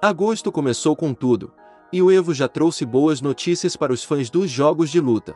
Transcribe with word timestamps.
Agosto 0.00 0.52
começou 0.52 0.94
com 0.94 1.12
tudo, 1.12 1.52
e 1.92 2.00
o 2.00 2.08
Evo 2.08 2.32
já 2.32 2.46
trouxe 2.46 2.86
boas 2.86 3.20
notícias 3.20 3.74
para 3.74 3.92
os 3.92 4.04
fãs 4.04 4.30
dos 4.30 4.48
jogos 4.48 4.90
de 4.90 5.00
luta. 5.00 5.34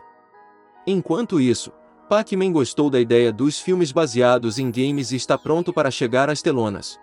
Enquanto 0.87 1.41
isso, 1.41 1.73
Pac-Man 2.09 2.53
gostou 2.53 2.89
da 2.89 3.01
ideia 3.01 3.33
dos 3.33 3.59
filmes 3.59 3.91
baseados 3.91 4.61
em 4.61 4.71
games 4.71 5.11
e 5.11 5.17
está 5.17 5.37
pronto 5.37 5.73
para 5.73 5.91
chegar 5.91 6.31
às 6.31 6.41
telonas. 6.41 6.97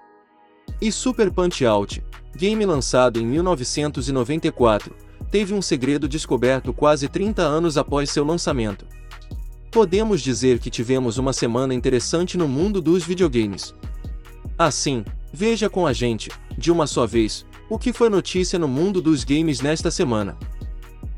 E 0.80 0.90
Super 0.90 1.30
Punch-Out, 1.34 2.02
game 2.34 2.66
lançado 2.66 3.20
em 3.20 3.26
1994, 3.26 4.96
teve 5.30 5.54
um 5.54 5.62
segredo 5.62 6.08
descoberto 6.08 6.74
quase 6.74 7.10
30 7.10 7.42
anos 7.42 7.78
após 7.78 8.10
seu 8.10 8.24
lançamento. 8.24 8.88
Podemos 9.70 10.22
dizer 10.22 10.60
que 10.60 10.70
tivemos 10.70 11.18
uma 11.18 11.34
semana 11.34 11.74
interessante 11.74 12.38
no 12.38 12.48
mundo 12.48 12.82
dos 12.82 13.04
videogames. 13.04 13.76
Assim, 14.58 15.04
veja 15.34 15.70
com 15.70 15.86
a 15.86 15.92
gente, 15.92 16.32
de 16.58 16.72
uma 16.72 16.88
só 16.88 17.06
vez, 17.06 17.46
o 17.70 17.78
que 17.78 17.94
foi 17.94 18.10
notícia 18.10 18.58
no 18.58 18.68
mundo 18.68 19.02
dos 19.02 19.24
games 19.24 19.62
nesta 19.62 19.92
semana. 19.92 20.38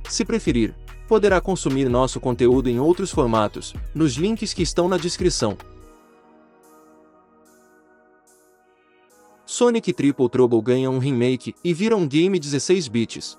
Se 0.09 0.25
preferir, 0.25 0.75
poderá 1.07 1.39
consumir 1.39 1.89
nosso 1.89 2.19
conteúdo 2.19 2.69
em 2.69 2.79
outros 2.79 3.11
formatos, 3.11 3.73
nos 3.95 4.15
links 4.15 4.53
que 4.53 4.61
estão 4.61 4.89
na 4.89 4.97
descrição. 4.97 5.57
Sonic 9.45 9.93
Triple 9.93 10.29
Trouble 10.29 10.61
ganha 10.61 10.89
um 10.89 10.97
remake 10.97 11.53
e 11.63 11.73
vira 11.73 11.95
um 11.95 12.07
game 12.07 12.39
16 12.39 12.87
bits. 12.87 13.37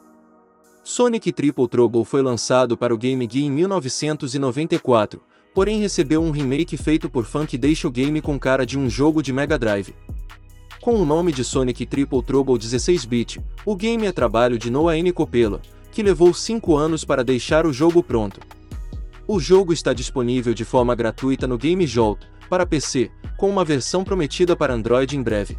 Sonic 0.85 1.33
Triple 1.33 1.69
Trouble 1.69 2.05
foi 2.05 2.23
lançado 2.23 2.77
para 2.77 2.95
o 2.95 2.99
Game 2.99 3.27
Gear 3.31 3.47
em 3.47 3.51
1994, 3.51 5.23
porém 5.55 5.81
recebeu 5.81 6.23
um 6.23 6.31
remake 6.31 6.77
feito 6.77 7.09
por 7.09 7.25
fã 7.25 7.47
que 7.47 7.57
deixa 7.57 7.87
o 7.87 7.91
game 7.91 8.21
com 8.21 8.39
cara 8.39 8.67
de 8.67 8.79
um 8.79 8.91
jogo 8.91 9.23
de 9.23 9.33
Mega 9.33 9.59
Drive. 9.59 9.95
Com 10.83 10.97
o 10.97 11.05
nome 11.05 11.31
de 11.31 11.45
Sonic 11.45 11.87
Triple 11.87 12.25
Trouble 12.25 12.55
16-bit, 12.55 13.41
o 13.65 13.77
game 13.77 14.05
é 14.05 14.11
trabalho 14.11 14.59
de 14.59 14.69
Noah 14.69 14.99
N. 14.99 15.13
Coppola, 15.13 15.63
que 15.93 16.03
levou 16.03 16.35
5 16.35 16.77
anos 16.77 17.05
para 17.05 17.23
deixar 17.23 17.65
o 17.67 17.73
jogo 17.73 18.03
pronto. 18.03 18.41
O 19.29 19.39
jogo 19.39 19.73
está 19.73 19.93
disponível 19.93 20.53
de 20.53 20.65
forma 20.65 20.93
gratuita 20.97 21.47
no 21.47 21.57
Game 21.57 21.87
Jolt, 21.87 22.27
para 22.51 22.67
PC, 22.67 23.13
com 23.39 23.49
uma 23.49 23.65
versão 23.65 24.03
prometida 24.03 24.57
para 24.57 24.75
Android 24.75 25.17
em 25.17 25.23
breve. 25.23 25.57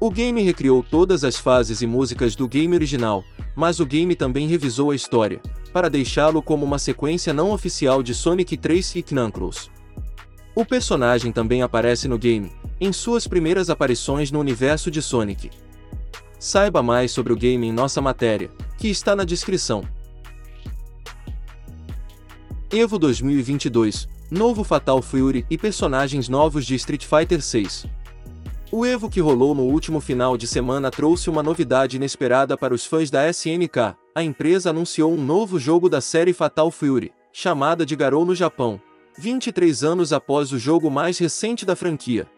O 0.00 0.10
game 0.10 0.40
recriou 0.40 0.82
todas 0.82 1.22
as 1.22 1.36
fases 1.36 1.82
e 1.82 1.86
músicas 1.86 2.34
do 2.34 2.48
game 2.48 2.74
original, 2.74 3.22
mas 3.54 3.78
o 3.78 3.84
game 3.84 4.16
também 4.16 4.48
revisou 4.48 4.90
a 4.90 4.96
história, 4.96 5.38
para 5.70 5.90
deixá-lo 5.90 6.40
como 6.40 6.64
uma 6.64 6.78
sequência 6.78 7.34
não 7.34 7.50
oficial 7.50 8.02
de 8.02 8.14
Sonic 8.14 8.56
3 8.56 8.96
e 8.96 9.02
Knuckles. 9.02 9.70
O 10.54 10.64
personagem 10.64 11.30
também 11.30 11.60
aparece 11.60 12.08
no 12.08 12.16
game, 12.16 12.50
em 12.80 12.92
suas 12.92 13.26
primeiras 13.26 13.68
aparições 13.68 14.32
no 14.32 14.40
universo 14.40 14.90
de 14.90 15.02
Sonic. 15.02 15.50
Saiba 16.38 16.82
mais 16.82 17.10
sobre 17.10 17.32
o 17.32 17.36
game 17.36 17.66
em 17.66 17.72
nossa 17.72 18.00
matéria, 18.00 18.50
que 18.78 18.88
está 18.88 19.14
na 19.14 19.24
descrição. 19.24 19.84
Evo 22.72 22.98
2022 22.98 24.08
Novo 24.30 24.62
Fatal 24.62 25.02
Fury 25.02 25.44
e 25.50 25.58
personagens 25.58 26.28
novos 26.28 26.64
de 26.64 26.76
Street 26.76 27.04
Fighter 27.04 27.42
6. 27.42 27.86
O 28.70 28.86
Evo 28.86 29.10
que 29.10 29.20
rolou 29.20 29.56
no 29.56 29.64
último 29.64 30.00
final 30.00 30.36
de 30.36 30.46
semana 30.46 30.88
trouxe 30.88 31.28
uma 31.28 31.42
novidade 31.42 31.96
inesperada 31.96 32.56
para 32.56 32.72
os 32.72 32.86
fãs 32.86 33.10
da 33.10 33.28
SNK. 33.28 33.96
A 34.14 34.22
empresa 34.22 34.70
anunciou 34.70 35.12
um 35.12 35.20
novo 35.20 35.58
jogo 35.58 35.88
da 35.88 36.00
série 36.00 36.32
Fatal 36.32 36.70
Fury, 36.70 37.12
chamada 37.32 37.84
de 37.84 37.96
Garou 37.96 38.24
no 38.24 38.36
Japão, 38.36 38.80
23 39.18 39.82
anos 39.82 40.12
após 40.12 40.52
o 40.52 40.58
jogo 40.58 40.88
mais 40.88 41.18
recente 41.18 41.66
da 41.66 41.74
franquia. 41.74 42.28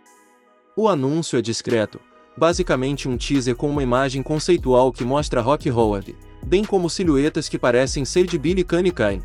O 0.74 0.88
anúncio 0.88 1.38
é 1.38 1.42
discreto, 1.42 2.00
basicamente 2.34 3.06
um 3.06 3.18
teaser 3.18 3.54
com 3.54 3.68
uma 3.68 3.82
imagem 3.82 4.22
conceitual 4.22 4.90
que 4.90 5.04
mostra 5.04 5.42
Rock 5.42 5.70
Howard, 5.70 6.16
bem 6.46 6.64
como 6.64 6.88
silhuetas 6.88 7.46
que 7.46 7.58
parecem 7.58 8.06
ser 8.06 8.26
de 8.26 8.38
Billy 8.38 8.64
Cunningham. 8.64 9.20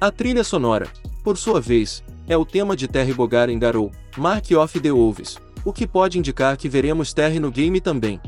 A 0.00 0.08
trilha 0.12 0.44
sonora, 0.44 0.88
por 1.24 1.36
sua 1.36 1.60
vez, 1.60 2.04
é 2.28 2.36
o 2.36 2.46
tema 2.46 2.76
de 2.76 2.86
Terry 2.86 3.12
Bogard 3.12 3.52
em 3.52 3.58
Garou, 3.58 3.90
Mark 4.16 4.52
of 4.52 4.78
the 4.78 4.92
Wolves, 4.92 5.36
o 5.64 5.72
que 5.72 5.84
pode 5.84 6.16
indicar 6.16 6.56
que 6.56 6.68
veremos 6.68 7.12
Terry 7.12 7.40
no 7.40 7.50
game 7.50 7.80
também. 7.80 8.20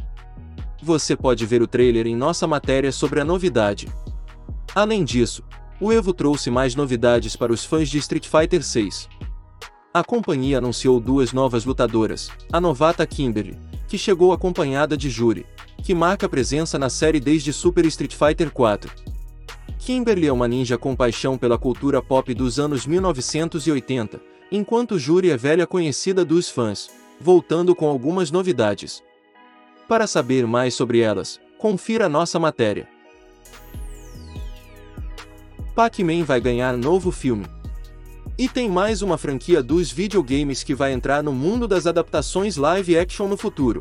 Você 0.83 1.15
pode 1.15 1.47
ver 1.47 1.63
o 1.63 1.69
trailer 1.69 2.05
em 2.05 2.17
nossa 2.17 2.49
matéria 2.49 2.91
sobre 2.91 3.21
a 3.21 3.25
novidade. 3.25 3.87
Além 4.75 5.05
disso, 5.05 5.45
o 5.81 5.93
Evo 5.93 6.13
trouxe 6.13 6.51
mais 6.51 6.75
novidades 6.75 7.37
para 7.37 7.53
os 7.53 7.65
fãs 7.65 7.89
de 7.89 7.99
Street 7.99 8.27
Fighter 8.27 8.65
6. 8.65 9.09
A 9.97 10.03
companhia 10.03 10.59
anunciou 10.59 10.99
duas 10.99 11.33
novas 11.33 11.65
lutadoras, 11.65 12.29
a 12.53 12.61
novata 12.61 13.07
Kimberly, 13.07 13.57
que 13.87 13.97
chegou 13.97 14.33
acompanhada 14.33 14.97
de 14.97 15.09
Juri, 15.09 15.47
que 15.85 15.95
marca 15.95 16.29
presença 16.29 16.77
na 16.77 16.91
série 16.91 17.21
desde 17.21 17.53
Super 17.53 17.87
Street 17.87 18.13
Fighter 18.13 18.51
4. 18.51 18.91
Kimberly 19.79 20.27
é 20.27 20.33
uma 20.33 20.49
ninja 20.49 20.77
com 20.77 20.97
paixão 20.97 21.39
pela 21.39 21.57
cultura 21.57 22.03
pop 22.03 22.35
dos 22.35 22.59
anos 22.59 22.85
1980, 22.85 24.21
enquanto 24.51 24.99
Juri 24.99 25.31
é 25.31 25.37
velha 25.37 25.65
conhecida 25.65 26.25
dos 26.25 26.51
fãs, 26.51 26.91
voltando 27.21 27.73
com 27.73 27.87
algumas 27.87 28.33
novidades. 28.33 29.01
Para 29.87 30.09
saber 30.09 30.45
mais 30.45 30.75
sobre 30.75 30.99
elas, 30.99 31.41
confira 31.57 32.09
nossa 32.09 32.37
matéria. 32.41 32.89
Pac-Man 35.73 36.25
vai 36.25 36.41
ganhar 36.41 36.77
novo 36.77 37.13
filme. 37.13 37.54
E 38.37 38.49
tem 38.49 38.69
mais 38.69 39.01
uma 39.01 39.17
franquia 39.17 39.63
dos 39.63 39.93
videogames 39.93 40.65
que 40.65 40.75
vai 40.75 40.93
entrar 40.93 41.23
no 41.23 41.33
mundo 41.33 41.69
das 41.69 41.87
adaptações 41.87 42.57
live 42.57 42.99
action 42.99 43.29
no 43.29 43.37
futuro. 43.37 43.81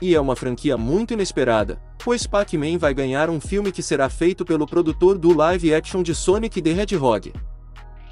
E 0.00 0.14
é 0.14 0.20
uma 0.20 0.36
franquia 0.36 0.78
muito 0.78 1.14
inesperada, 1.14 1.82
pois 1.98 2.28
Pac-Man 2.28 2.78
vai 2.78 2.94
ganhar 2.94 3.28
um 3.28 3.40
filme 3.40 3.72
que 3.72 3.82
será 3.82 4.08
feito 4.08 4.44
pelo 4.44 4.68
produtor 4.68 5.18
do 5.18 5.34
live 5.34 5.74
action 5.74 6.00
de 6.00 6.14
Sonic 6.14 6.62
the 6.62 6.70
Hedgehog. 6.70 7.32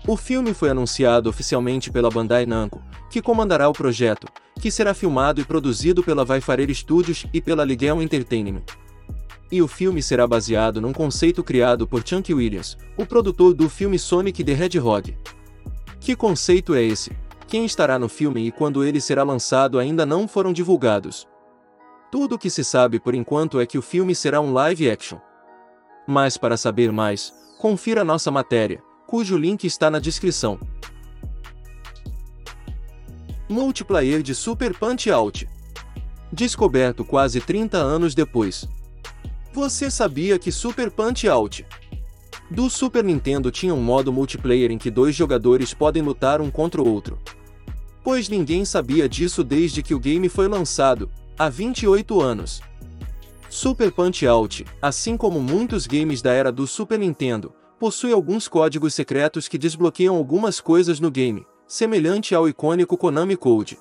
O 0.09 0.17
filme 0.17 0.53
foi 0.53 0.71
anunciado 0.71 1.31
oficialmente 1.31 1.89
pela 1.89 2.11
Bandai 2.11 2.47
Namco, 2.47 2.83
que 3.09 3.23
comandará 3.23 3.69
o 3.69 3.73
projeto, 3.73 4.27
que 4.61 4.73
será 4.73 4.93
filmado 4.93 5.41
e 5.41 5.45
produzido 5.45 6.03
pela 6.03 6.25
Vaifarer 6.25 6.69
Studios 6.75 7.27
e 7.33 7.41
pela 7.41 7.65
Ligel 7.65 8.03
Entertainment. 8.03 8.65
E 9.53 9.63
o 9.63 9.69
filme 9.69 10.03
será 10.03 10.27
baseado 10.27 10.81
num 10.81 10.93
conceito 10.93 11.45
criado 11.45 11.87
por 11.87 12.03
Chunky 12.05 12.35
Williams, 12.35 12.77
o 12.97 13.07
produtor 13.07 13.55
do 13.55 13.69
filme 13.69 14.01
Sonic 14.01 14.43
the 14.43 14.53
Hedgehog. 14.53 15.17
Que 16.05 16.15
conceito 16.15 16.75
é 16.75 16.83
esse? 16.83 17.17
Quem 17.49 17.65
estará 17.65 17.99
no 17.99 18.11
filme 18.11 18.47
e 18.47 18.53
quando 18.53 18.85
ele 18.85 19.01
será 19.01 19.23
lançado 19.23 19.79
ainda 19.79 20.05
não 20.05 20.29
foram 20.29 20.53
divulgados. 20.53 21.27
Tudo 22.13 22.35
o 22.35 22.39
que 22.39 22.51
se 22.51 22.63
sabe 22.63 23.01
por 23.01 23.15
enquanto 23.15 23.59
é 23.59 23.65
que 23.65 23.79
o 23.79 23.83
filme 23.83 24.15
será 24.15 24.39
um 24.39 24.53
live 24.53 24.91
action. 24.91 25.19
Mas 26.07 26.37
para 26.37 26.59
saber 26.59 26.93
mais, 26.93 27.33
confira 27.59 28.05
nossa 28.05 28.31
matéria, 28.31 28.83
cujo 29.07 29.39
link 29.39 29.65
está 29.65 29.91
na 29.91 29.99
descrição. 29.99 30.61
Multiplayer 33.49 34.23
de 34.23 34.35
Super 34.35 34.79
Punch-Out 34.79 35.49
Descoberto 36.31 37.03
quase 37.03 37.41
30 37.41 37.79
anos 37.79 38.15
depois. 38.15 38.69
Você 39.55 39.91
sabia 39.91 40.39
que 40.39 40.53
Super 40.53 40.91
Punch-Out 40.91 41.65
do 42.51 42.69
Super 42.69 43.03
Nintendo 43.03 43.51
tinha 43.51 43.75
um 43.75 43.83
modo 43.83 44.13
multiplayer 44.13 44.71
em 44.71 44.79
que 44.79 44.91
dois 44.91 45.15
jogadores 45.15 45.73
podem 45.73 46.03
lutar 46.03 46.41
um 46.41 46.51
contra 46.51 46.83
o 46.83 46.89
outro. 46.89 47.19
Pois 48.03 48.29
ninguém 48.29 48.65
sabia 48.65 49.09
disso 49.09 49.43
desde 49.43 49.83
que 49.83 49.95
o 49.95 49.99
game 49.99 50.29
foi 50.29 50.47
lançado, 50.47 51.11
há 51.39 51.49
28 51.49 52.21
anos. 52.21 52.61
Super 53.49 53.91
Punch-Out, 53.91 54.67
assim 54.83 55.17
como 55.17 55.41
muitos 55.41 55.87
games 55.87 56.21
da 56.21 56.33
era 56.33 56.53
do 56.53 56.67
Super 56.67 56.99
Nintendo, 56.99 57.55
possui 57.79 58.13
alguns 58.13 58.49
códigos 58.49 58.95
secretos 58.95 59.49
que 59.49 59.59
desbloqueiam 59.59 60.17
algumas 60.17 60.61
coisas 60.61 61.01
no 61.01 61.11
game, 61.11 61.47
semelhante 61.67 62.35
ao 62.35 62.49
icônico 62.49 62.97
Konami 62.97 63.37
Code. 63.37 63.79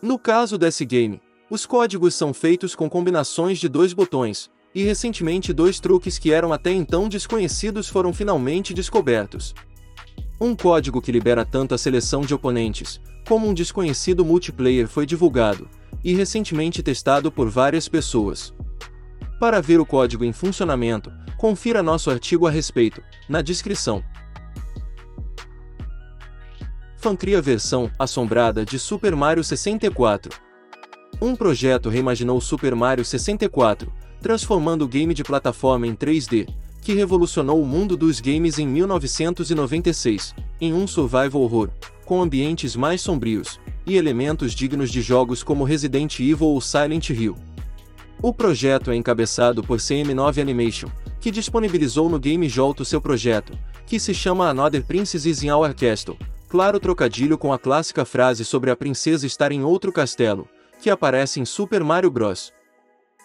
No 0.00 0.18
caso 0.18 0.58
desse 0.58 0.84
game, 0.84 1.20
os 1.50 1.66
códigos 1.66 2.14
são 2.14 2.32
feitos 2.32 2.74
com 2.74 2.88
combinações 2.88 3.58
de 3.58 3.68
dois 3.68 3.92
botões, 3.92 4.50
e 4.74 4.82
recentemente 4.82 5.52
dois 5.52 5.78
truques 5.78 6.18
que 6.18 6.32
eram 6.32 6.52
até 6.52 6.72
então 6.72 7.08
desconhecidos 7.08 7.88
foram 7.88 8.12
finalmente 8.12 8.72
descobertos. 8.72 9.54
Um 10.40 10.56
código 10.56 11.00
que 11.00 11.12
libera 11.12 11.44
tanto 11.44 11.74
a 11.74 11.78
seleção 11.78 12.22
de 12.22 12.34
oponentes, 12.34 13.00
como 13.28 13.48
um 13.48 13.54
desconhecido 13.54 14.24
multiplayer 14.24 14.88
foi 14.88 15.06
divulgado, 15.06 15.68
e 16.02 16.14
recentemente 16.14 16.82
testado 16.82 17.30
por 17.30 17.48
várias 17.48 17.88
pessoas. 17.88 18.52
Para 19.38 19.60
ver 19.60 19.78
o 19.80 19.86
código 19.86 20.24
em 20.24 20.32
funcionamento, 20.32 21.12
confira 21.36 21.82
nosso 21.82 22.10
artigo 22.10 22.46
a 22.46 22.50
respeito, 22.50 23.02
na 23.28 23.42
descrição. 23.42 24.02
Fan 26.96 27.16
cria 27.16 27.42
versão 27.42 27.90
assombrada 27.98 28.64
de 28.64 28.78
Super 28.78 29.16
Mario 29.16 29.42
64. 29.42 30.32
Um 31.20 31.34
projeto 31.34 31.88
reimaginou 31.88 32.40
Super 32.40 32.76
Mario 32.76 33.04
64, 33.04 33.92
transformando 34.22 34.86
o 34.86 34.88
game 34.88 35.12
de 35.12 35.22
plataforma 35.22 35.86
em 35.86 35.94
3D, 35.94 36.48
que 36.80 36.94
revolucionou 36.94 37.60
o 37.60 37.66
mundo 37.66 37.96
dos 37.96 38.20
games 38.20 38.58
em 38.58 38.66
1996, 38.66 40.34
em 40.60 40.72
um 40.72 40.86
survival 40.86 41.42
horror, 41.42 41.68
com 42.06 42.22
ambientes 42.22 42.74
mais 42.74 43.00
sombrios 43.00 43.60
e 43.84 43.96
elementos 43.96 44.54
dignos 44.54 44.90
de 44.90 45.02
jogos 45.02 45.42
como 45.42 45.64
Resident 45.64 46.18
Evil 46.20 46.46
ou 46.46 46.60
Silent 46.60 47.10
Hill. 47.10 47.36
O 48.22 48.32
projeto 48.32 48.90
é 48.90 48.96
encabeçado 48.96 49.62
por 49.62 49.78
CM9 49.78 50.40
Animation, 50.40 50.88
que 51.20 51.30
disponibilizou 51.30 52.08
no 52.08 52.18
Game 52.18 52.48
Jolt 52.48 52.84
seu 52.84 53.00
projeto, 53.00 53.52
que 53.86 53.98
se 53.98 54.14
chama 54.14 54.48
Another 54.48 54.84
Princess 54.84 55.42
in 55.42 55.50
Our 55.50 55.74
Castle, 55.74 56.16
claro 56.48 56.78
trocadilho 56.78 57.36
com 57.36 57.52
a 57.52 57.58
clássica 57.58 58.04
frase 58.04 58.44
sobre 58.44 58.70
a 58.70 58.76
princesa 58.76 59.26
estar 59.26 59.50
em 59.52 59.64
outro 59.64 59.92
castelo, 59.92 60.48
que 60.80 60.90
aparece 60.90 61.40
em 61.40 61.44
Super 61.44 61.82
Mario 61.82 62.10
Bros. 62.10 62.52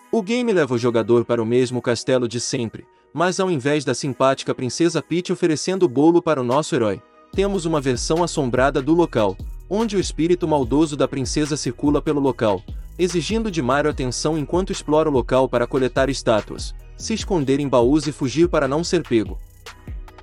O 0.09 0.21
game 0.21 0.53
leva 0.53 0.73
o 0.73 0.77
jogador 0.77 1.25
para 1.25 1.43
o 1.43 1.45
mesmo 1.45 1.81
castelo 1.81 2.29
de 2.29 2.39
sempre, 2.39 2.87
mas 3.13 3.41
ao 3.41 3.51
invés 3.51 3.83
da 3.83 3.93
simpática 3.93 4.55
princesa 4.55 5.01
Peach 5.01 5.33
oferecendo 5.33 5.83
o 5.83 5.89
bolo 5.89 6.21
para 6.21 6.39
o 6.39 6.45
nosso 6.45 6.73
herói, 6.73 7.01
temos 7.33 7.65
uma 7.65 7.81
versão 7.81 8.23
assombrada 8.23 8.81
do 8.81 8.93
local, 8.93 9.35
onde 9.69 9.97
o 9.97 9.99
espírito 9.99 10.47
maldoso 10.47 10.95
da 10.95 11.09
princesa 11.09 11.57
circula 11.57 12.01
pelo 12.01 12.21
local, 12.21 12.63
exigindo 12.97 13.51
de 13.51 13.61
Mario 13.61 13.91
atenção 13.91 14.37
enquanto 14.37 14.71
explora 14.71 15.09
o 15.09 15.11
local 15.11 15.49
para 15.49 15.67
coletar 15.67 16.09
estátuas, 16.09 16.73
se 16.95 17.13
esconder 17.13 17.59
em 17.59 17.67
baús 17.67 18.07
e 18.07 18.13
fugir 18.13 18.47
para 18.47 18.65
não 18.65 18.85
ser 18.85 19.03
pego. 19.03 19.37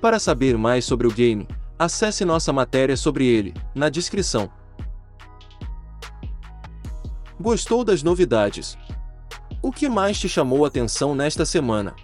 Para 0.01 0.17
saber 0.17 0.57
mais 0.57 0.83
sobre 0.83 1.05
o 1.05 1.11
game, 1.11 1.47
acesse 1.77 2.25
nossa 2.25 2.51
matéria 2.51 2.97
sobre 2.97 3.27
ele, 3.27 3.53
na 3.75 3.87
descrição. 3.87 4.49
Gostou 7.39 7.83
das 7.83 8.01
novidades? 8.01 8.75
O 9.65 9.71
que 9.71 9.89
mais 9.89 10.19
te 10.19 10.29
chamou 10.29 10.63
a 10.63 10.67
atenção 10.67 11.15
nesta 11.15 11.43
semana? 11.43 11.95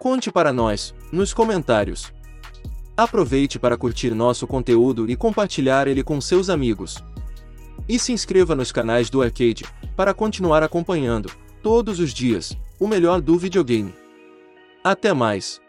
Conte 0.00 0.32
para 0.32 0.52
nós, 0.52 0.92
nos 1.12 1.32
comentários. 1.32 2.12
Aproveite 2.96 3.56
para 3.56 3.76
curtir 3.76 4.12
nosso 4.12 4.48
conteúdo 4.48 5.08
e 5.08 5.14
compartilhar 5.14 5.86
ele 5.86 6.02
com 6.02 6.20
seus 6.20 6.50
amigos. 6.50 6.96
E 7.88 8.00
se 8.00 8.10
inscreva 8.10 8.56
nos 8.56 8.72
canais 8.72 9.08
do 9.08 9.22
Arcade, 9.22 9.64
para 9.94 10.12
continuar 10.12 10.64
acompanhando, 10.64 11.30
todos 11.62 12.00
os 12.00 12.12
dias, 12.12 12.58
o 12.80 12.88
melhor 12.88 13.20
do 13.20 13.38
videogame. 13.38 13.94
Até 14.82 15.12
mais! 15.12 15.61